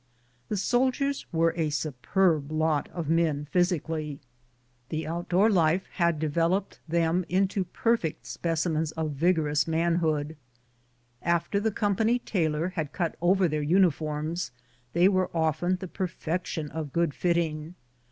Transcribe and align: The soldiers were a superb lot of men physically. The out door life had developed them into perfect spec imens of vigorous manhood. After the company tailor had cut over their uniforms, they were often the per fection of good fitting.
The 0.49 0.57
soldiers 0.57 1.27
were 1.31 1.53
a 1.55 1.69
superb 1.69 2.51
lot 2.51 2.89
of 2.89 3.07
men 3.07 3.47
physically. 3.51 4.19
The 4.89 5.05
out 5.05 5.29
door 5.29 5.47
life 5.47 5.85
had 5.91 6.17
developed 6.17 6.79
them 6.87 7.23
into 7.29 7.65
perfect 7.65 8.25
spec 8.25 8.55
imens 8.57 8.91
of 8.97 9.11
vigorous 9.11 9.67
manhood. 9.67 10.37
After 11.21 11.59
the 11.59 11.69
company 11.71 12.17
tailor 12.17 12.69
had 12.69 12.93
cut 12.93 13.15
over 13.21 13.47
their 13.47 13.61
uniforms, 13.61 14.49
they 14.93 15.07
were 15.07 15.29
often 15.37 15.75
the 15.75 15.87
per 15.87 16.07
fection 16.07 16.71
of 16.71 16.93
good 16.93 17.13
fitting. 17.13 17.75